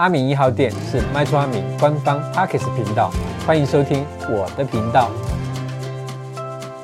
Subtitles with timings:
[0.00, 3.10] 阿明一号店是卖厝阿明官方 Podcast 频道，
[3.46, 5.10] 欢迎收听我的频道。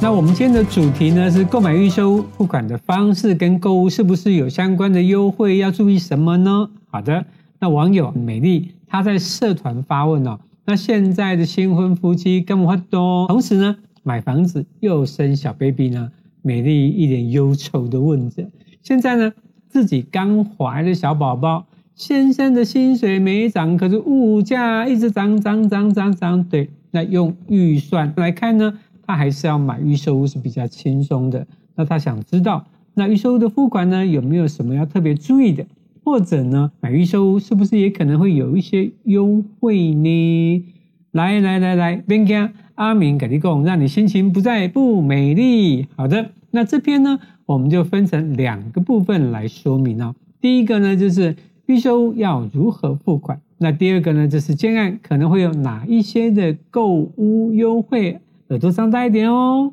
[0.00, 5.58] 那我们今天的主题呢是购买预收付款的方式跟购物是不是有相关的优惠？
[5.58, 6.70] 要注意什么呢？
[6.90, 7.26] 好的，
[7.58, 13.28] 那网友美丽她在社团发问哦，那现在的新婚夫妻干嘛多？
[13.28, 16.10] 同时呢买房子又生小 baby 呢？
[16.40, 18.48] 美丽一脸忧愁的问着。
[18.82, 19.34] 现在呢
[19.68, 21.66] 自己刚怀了小宝宝。
[21.94, 26.42] 先生的薪水没涨，可是物价一直涨涨涨涨涨。
[26.42, 31.46] 对，那用预算来看呢，他还是要买预售屋是比较轻松的。
[31.76, 35.66] 那他想知道，那预售屋的付款呢，有没有什么要特别注意的？
[36.02, 40.64] 或者呢，买预售屋是不是也可能会有一些优惠呢？
[41.12, 45.86] 来来来来，边讲阿明给你讲，让你心情不再不美丽。
[45.94, 50.14] 好的，那这篇呢，我们就分成两个部分来说明哦。
[50.40, 51.36] 第一个呢，就是。
[51.66, 53.40] 预售要如何付款？
[53.58, 58.20] 那第二个呢，就是建案可能会有哪一些的购屋优惠？
[58.48, 59.72] 耳朵张大一点哦。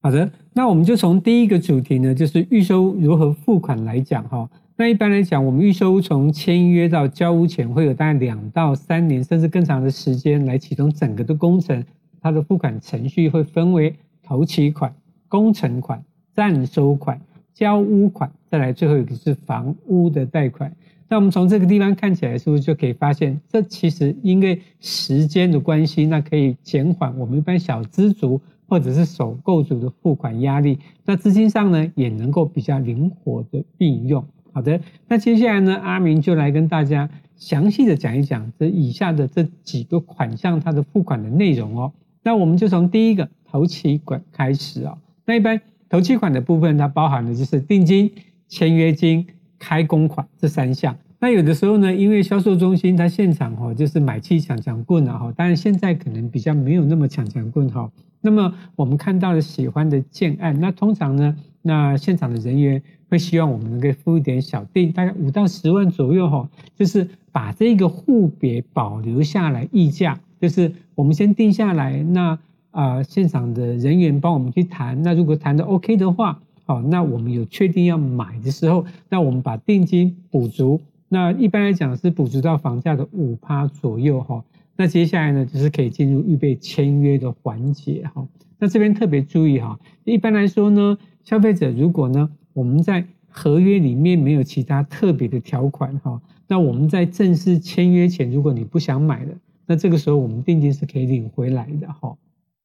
[0.00, 4.48] 好的，那我们就从第一个主题呢，就是预售如何付款来讲哈。
[4.76, 11.84] 那一般来讲，我们预售从签约到交屋前会有大概两到三年，甚至更长的时间来启动整个的工程。
[12.20, 14.94] 它的付款程序会分为头期款、
[15.28, 17.20] 工程款、暂收款、
[17.52, 20.72] 交屋款，再来最后一个是房屋的贷款。
[21.10, 30.78] 那我们从这个地方看起来，是不是就可以发现，这其实因为时间的关系，那可以减缓我们一般小资族或者是首购族的付款压力。
[31.06, 34.22] 那资金上呢，也能够比较灵活的运用。
[34.52, 34.78] 好的，
[35.08, 41.92] 那接下来呢，阿明就来跟大家详细的讲一讲这以下的这几个款项它的付款的内容哦。
[42.22, 44.98] 那我们就从第一个头期款开始哦。
[45.24, 48.12] 那一般头期款的部分，它包含的就是定金、
[48.46, 49.26] 签约金。
[49.58, 57.90] 开工款这三项，那有的时候呢，因为销售中心它现场哈就是买气抢抢棍了哈，当然现在可能比较没有那么抢抢棍哈。
[58.20, 72.38] 那么我们看到了喜欢的建案，那通常呢，那现场的人员会希望我们能够付一点小定，大概五到十万左右哈，就是把这个户别保留下来议价，就是我们先定下来，那
[72.70, 76.40] 啊现场的人员帮我们去谈，那如果谈的 OK 的话。
[76.68, 84.44] 好，那我们有确定要买的时候，那我们把定金补足，那一般来讲是补足到房价的五趴左右哈。
[84.76, 88.28] 那接下来呢，就是可以进入预备签约的环节哈。
[88.58, 99.34] 那这边特别注意哈，一般来说呢，消费者如果呢，我们在合约里面没有其他特别的条款哈，那我们在正式签约前，如果你不想买了，
[99.66, 102.14] 那这个时候我们定金是可以领回来的哈。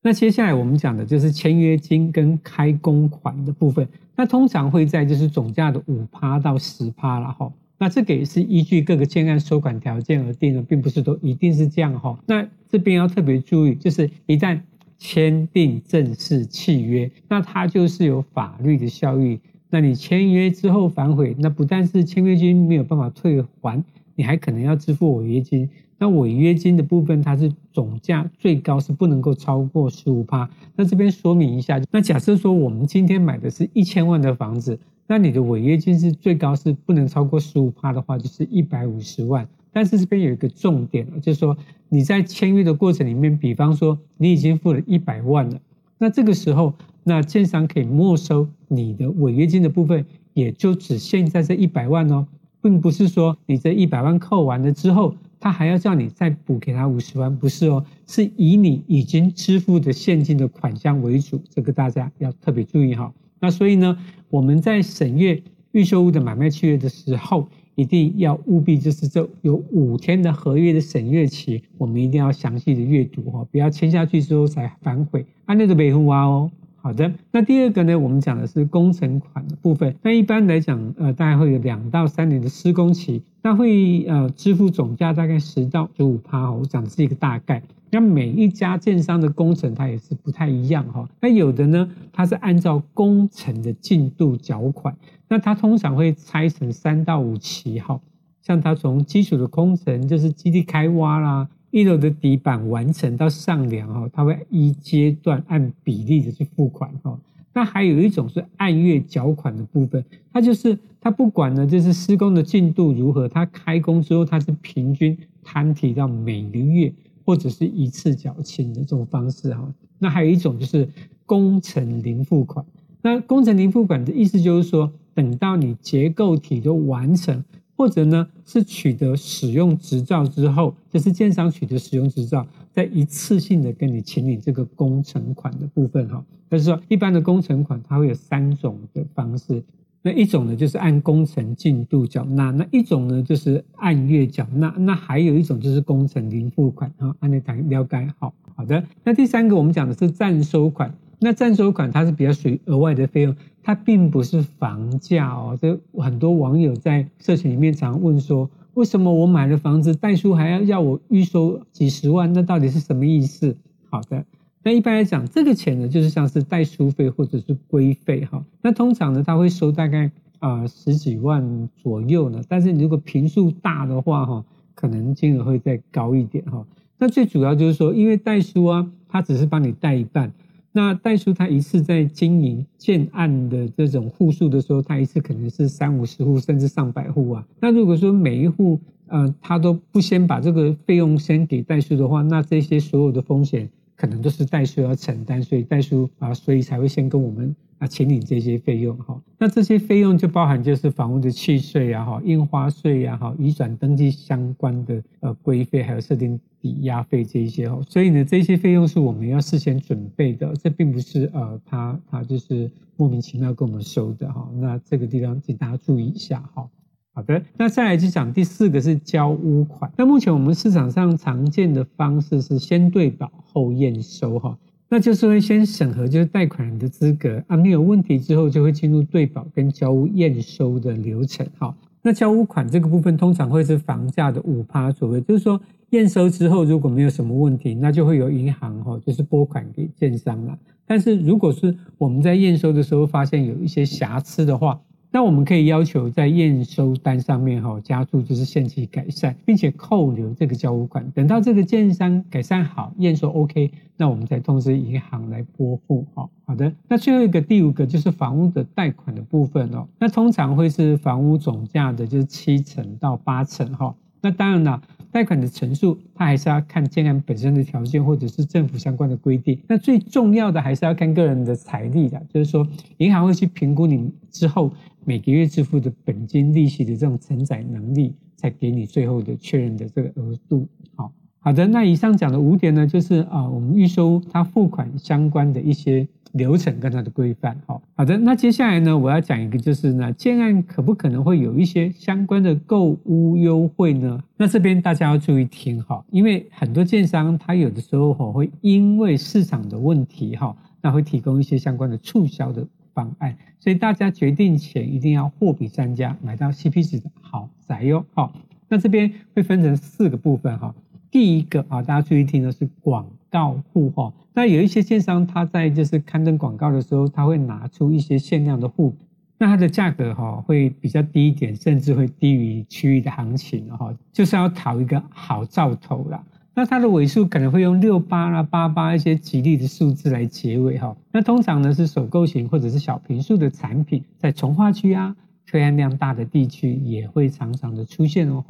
[0.06, 3.88] 那接下来我们讲的就是签约金跟开工款的部分，
[4.18, 7.52] 那通常会在就是总价的五趴到十趴了哈。
[7.80, 12.19] 那这个也是依据各个建案收款条件而定的，并不是都一定是这样哈。
[12.25, 14.59] 那这边要特别注意，就是一旦
[14.97, 19.40] 签订正式契约，那它就是有法律的效益。
[19.69, 23.81] 那你签约之后反悔，那不但是签约金没有办法退还，
[24.16, 25.69] 你还可能要支付违约金。
[26.03, 30.50] 那违约金的部分，它是总价最高是不能够超过十五趴。
[30.75, 34.78] 那这边说明一下，那假设说我们今天买的是一千万的房子，
[35.08, 39.47] 那你的违约金是最高是不能超过十五趴的话，就是一百五十万。
[39.72, 41.56] 但是这边有一个重点，就是说
[41.88, 45.58] 你在签约的过程里面，比方说你已经付了一百万了，
[45.97, 46.74] 那这个时候，
[47.06, 52.28] 那建商可以没收你的违约金的部分，也就只限在这一百万哦，
[52.62, 55.16] 并不是说你这一百万扣完了之后。
[55.44, 63.14] 他还要叫你再补给他五十万，不是哦，是以你已经支付的现金的款项为主，这个大家要特别注意哈。
[63.42, 63.98] 那所以呢，
[64.30, 65.44] 我们在审阅
[65.74, 76.50] 预售屋的买卖契约的时候，一定要务必就是这有五天的合约的审阅期，我们一定要详细的阅读哈，不要签下去之后才反悔，按那个北户挖哦。
[76.85, 79.95] 好的，那第二个呢，我们讲的是工程款的部分。
[80.01, 86.51] 那一般来讲，呃，大概会有两到三年的施工期，那会呃支付总价大概十到十五趴。
[86.51, 87.63] 我讲的是一个大概。
[87.89, 91.07] 那每一家建商的工程它也是不太一样哈。
[91.21, 94.94] 那有的呢，它是按照工程的进度缴款，
[95.29, 98.01] 那它通常会拆成三到五期哈。
[98.41, 101.47] 像它从基础的工程，就是基地开挖啦。
[101.74, 107.20] 一楼的底板完成到上梁哈，它会一阶段按比例的去付款哈。
[107.52, 116.94] 那还有一种是按月缴款的部分，它就是它不管呢，就是施工的进度如何，它开工之后它是平均摊提到每个月
[117.25, 119.74] 或者是一次缴清的这种方式哈。
[119.98, 120.88] 那还有一种就是
[121.25, 122.64] 工程零付款，
[123.02, 127.44] 那工程零付款的意思就是说，等到你结构体都完成，
[127.75, 136.24] 或者呢是取得使用执照之后，就是建商取得使用执照，再一次性的跟你请领这个工程款的部分哈。
[136.50, 139.64] 就是说，一般的工程款它会有三种的方式，
[140.04, 147.16] 那一种呢就是按工程进度缴纳，那一种呢就是按月缴纳，那还有一种就是工程零付款哈。
[147.22, 148.84] 按你谈了解好，好的。
[149.04, 150.94] 那第三个我们讲的是暂收款。
[151.24, 153.34] 那暂收款它是比较属于额外的费用，
[153.64, 155.58] 它并不是房价哦。
[155.60, 162.34] 这很多网友在社群里面常问说，为什么我买了房子，代书还要要我预收几十万？
[162.34, 163.56] 那到底是什么意思？
[163.90, 164.25] 好的，
[164.64, 168.44] 那一般来讲，这个钱呢，就是像是代书费或者是规费哈。
[168.62, 172.42] 那通常呢，他会收大概啊十几万左右呢。
[172.50, 174.44] 但是你如果平数大的话哈，
[174.75, 176.66] 可能金额会再高一点哈。
[176.98, 180.34] 那最主要就是说，因为代书啊，它只是帮你代一半。
[180.75, 187.46] 那代数他一次在经营建案的这种户数的时候，他一次可能是三五十户甚至上百户啊。
[187.60, 193.70] 那如果说每一户，呃，他都不先把这个费用先给代数的话，那这些所有的风险
[194.03, 199.17] 可能都是代书要承担，所以代书啊，所以才会先跟我们啊请领这些费用哈。
[199.38, 206.38] 那这些费用就包含就是房屋的契税啊、哈印花税呀、哈移转登记相关的呃规费，还有设定。
[206.59, 214.50] 抵押费这一些哦，所以呢，这些费用是我们要事先准备的，这并不是呃，他他就是莫名其妙跟我们收的哈。
[214.55, 216.65] 那这个地方请大家注意一下哈。
[217.13, 219.92] 好的，那再来就讲第四个是交屋款。
[219.95, 224.57] 那目前我们市场上常见的方式是先对保后验收哈，
[224.89, 231.75] 那就是会先审核就是贷款人的资格啊，没有问题之后就会进入对保跟交屋验收的流程哈。
[232.01, 235.62] 那交屋款这个部分通常会是房价的五趴左右，就是说。
[235.89, 240.57] 验收之后，如果没有什么问题，那就会由银行哈，就是拨款给建商了。
[240.88, 244.81] 但是如果是我们在验收的时候发现有一些瑕疵的话，
[245.13, 251.07] 那我们可以要求在验收单上面哈加注就是限期改善，并且扣留这个交屋款。
[251.12, 256.04] 等到这个建商改善好，验收 OK，那我们再通知银行来拨付。
[256.15, 256.74] 好，好的。
[256.88, 263.95] 那最后一个第五个就是房屋的贷款的部分哦，那通常会是房屋总价的就是七成到八成哈。
[264.19, 264.81] 那当然了。
[265.13, 269.60] 贷款的成数，它还是要看建案本身的条件，或者是政府相关的规定。
[269.68, 272.68] 那最重要的还是要看个人的财力的，就是说，
[272.98, 274.74] 银行会去评估你之后
[275.05, 280.67] 每个月支付的本金利息的这种承载能力，才给你最后的确认的这个额度。
[280.95, 286.07] 好，好的，那以上讲的五点呢，就是啊，我们预收它付款相关的一些。
[286.33, 288.17] 流程跟它的规范，好好的。
[288.17, 294.19] 那接下来呢，我要讲一个，就是呢，建案可不可能会有一些相关的购屋优惠呢？
[294.35, 308.06] 那这边大家要注意听哈，因为很多建商他有的时候哈会因为市场的问题哈，那会提供一些相关的促销的方案，所以大家决定前一定要货比三家，买到 CP 值的好宅哟。
[308.13, 308.34] 好，
[308.68, 310.74] 那这边会分成四个部分哈。
[311.12, 314.12] 第一个啊，大家注意听的是广告户哈。
[314.34, 318.96] 那有一些建商，他在就是刊登广告的时候，他会拿出一些限量的户，
[319.38, 326.24] 那它的价格哈会比较低一点，甚至会低于区域的行情哈，就是要讨一个好兆头啦。
[326.53, 330.95] 那它的尾数可能会用六八啦、八八一些吉利的数字来结尾哈。
[331.11, 335.15] 那通常呢是首购型或者是小平数的产品，在重划区啊、
[335.45, 338.44] 推案量大的地区也会常常的出现哦。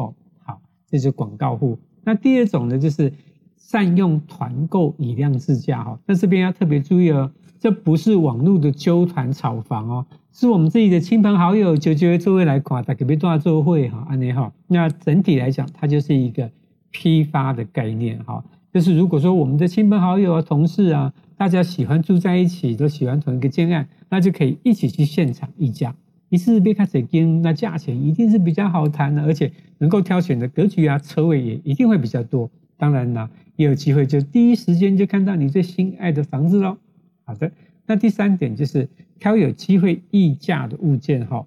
[0.44, 1.78] 好，这是广告户。
[2.04, 3.12] 那第二种呢就是。
[3.56, 14.52] 善用团购以量制价哈，那这边要特别注意哦，这不是网络的揪团炒房哦，是我们自己的亲朋好友就就座位来夸，大家别多少座位哈，安尼哈。
[14.68, 16.52] 那整体来讲，它就是一个
[16.94, 25.94] 批发的概念哈，就是如果说我们的亲朋好友啊、同事啊，大家喜欢住在一起，都喜欢同一个建案，那就可以一起去现场议价，
[26.30, 32.50] 一次别开始跟，那价钱一定是比较好谈的，而且能够挑选的格局啊、车位也一定会比较多。
[32.78, 36.78] 当然啦，也有机会就第一时间就看到你最心爱的房子喽。
[37.26, 37.52] 好的，
[37.88, 38.88] 那第三点就是
[39.20, 41.46] 挑有机会议价的物件哈。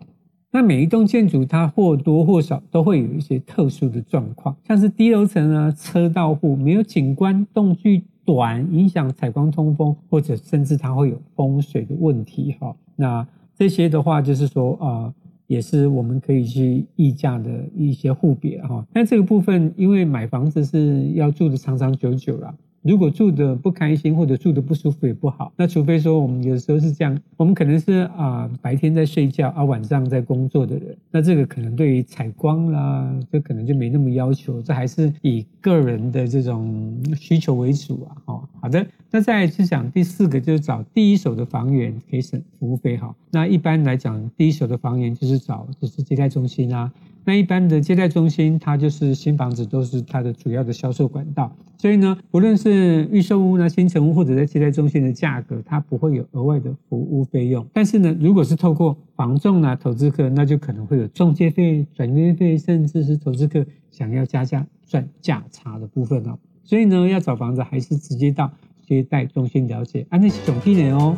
[0.56, 12.74] 那每一栋建筑它或多或少都会有一些特殊的状况，像是低楼层啊、车道户、没有景观、栋距短、影响采光通风，或者甚至它会有风水的问题哈。
[12.96, 15.12] 那这些的话就是说啊。
[15.48, 22.52] 也是我们可以去议价的一些户别哈，但这个部分因为买房子是要住的长长久久啦。
[22.86, 38.16] 如果住的不开心或者住的不舒服也不好，那除非说我们有时候是这样，我们可能是啊白天在睡觉啊晚上在工作的人，那这个可能对于采光啦，这可能就没那么要求，这还是以个人的这种需求为主啊。
[38.24, 43.14] 好，好的，那再来是讲第四个，就是找第一手的房源可以省服务费哈。
[43.30, 46.92] 那一般来讲，第一手的房源就是找就是接待中心啊。
[47.24, 57.66] 那一般的接待中心，它就是新房子都是它的主要的销售管道，所以呢，不论是预售屋呢、新成屋或者在接待中心的价格，它不会有额外的服务费用。
[57.72, 66.38] 但是呢，如果是透过房仲呢、投资客，那就可能会有中介费、转约费，甚至是投资客想要加价赚价差的部分哦。
[66.64, 68.50] 所以呢，要找房子还是直接到
[68.86, 71.16] 接待中心了解，安内是总地点哦。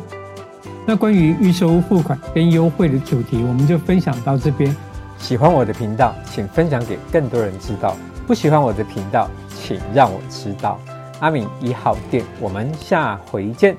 [0.85, 4.75] 那关于预售屋付款跟优惠的主题，我们就分享到这边。
[5.17, 7.95] 喜欢我的频道，请分享给更多人知道。
[8.25, 9.29] 不喜欢我的频道，
[9.69, 10.79] 请让我知道。
[11.19, 13.77] 阿米一号店，我们下回见。